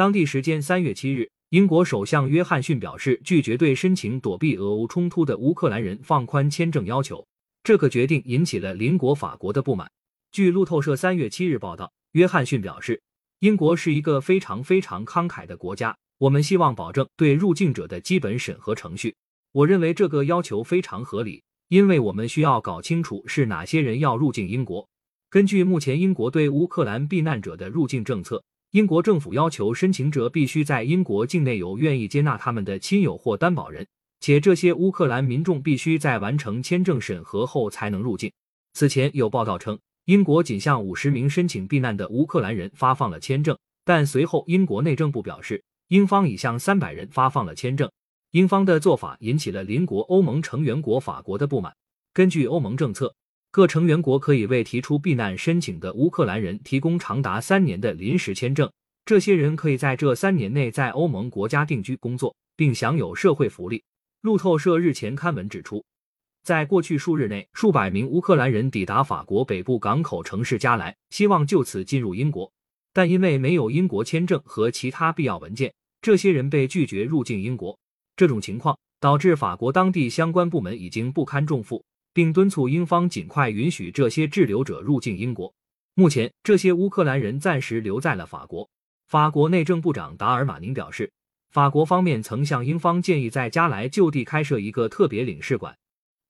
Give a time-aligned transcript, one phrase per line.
[0.00, 7.22] 当地时间三月七日，英国首相约翰逊表示拒绝对申请躲避俄乌冲突的乌克兰人放宽签证要求。
[7.62, 9.86] 这个决定引起了邻国法国的不满。
[10.32, 13.02] 据路透社三月七日报道，约翰逊表示，
[13.40, 19.14] 英国是一个非常非常慷慨的国家，我们希望保证对入境者的基本审核程序。
[19.52, 24.88] 我认为这个要求非常合理，因为我们需要搞清楚是哪些人要入境英国。
[25.28, 28.42] 根据目前英国对乌克兰避难者的入境政策，
[28.72, 33.84] 英国政府要求申请者必须在英国境内有愿意接纳他们的亲友或担保人，
[34.20, 38.30] 且这些乌克兰民众必须在完成签证审核后才能入境。
[38.74, 47.90] 此前有报道称，英国仅向五十名申请避难的乌克兰人发放了签证，但随后英国内政部表示，英方已向三百人发放了签证。
[48.30, 51.74] 英方的做法引起了邻国欧盟成员国法国的不满。
[52.12, 53.12] 根据欧盟政策，
[53.52, 58.70] 各成员国可以为提出避难申请的乌克兰人提供长达三年的临时签证。
[59.04, 63.82] 这些人可以在这三年内在欧盟国家定居、工作，并享有社会福利。
[64.20, 65.84] 路透社日前刊文指出，
[66.44, 72.52] 在过去数日内，数百名乌克兰人抵达法国北部港口城市加莱，希望就此进入英国，
[72.92, 77.76] 但因为没有英国签证和其他必要文件，这些人被拒绝入境英国。
[78.14, 85.52] 这种情况导致法国当地相关部门已经不堪重负，并敦促英方尽快允许这些滞留者入境英国。
[85.94, 88.68] 目前，这些乌克兰人暂时留在了法国。
[89.06, 91.10] 法国内政部长达尔马宁表示，
[91.50, 95.76] 法国方面曾向英方建议在加莱就地开设一个特别领事馆，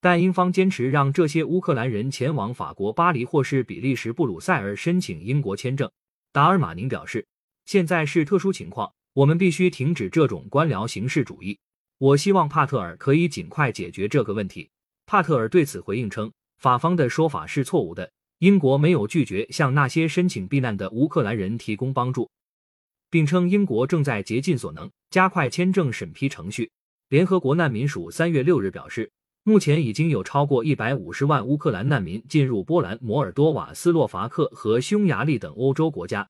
[0.00, 5.90] 但英方坚持让这些乌克兰人前往法国巴黎或是比利时布鲁塞尔申请英国签证。
[6.32, 7.26] 达尔马宁表示，
[7.66, 11.58] 现在是特殊情况，我们必须停止这种官僚形式主义。
[11.98, 14.70] 我希望帕特尔可以尽快解决这个问题。
[15.12, 18.10] 帕特尔对此回应称，法方的说法是错误的。
[18.38, 22.30] 英国没有拒绝向那些申请避难的乌克兰人提供帮助，
[23.10, 26.70] 并称英国正在竭尽所能加快签证审批程序。
[27.10, 36.26] 联合国难民署三月六日表示，目前已经有超过一百五十万乌克兰难民进入波兰、摩尔多瓦、斯洛伐克和匈牙利等欧洲国家，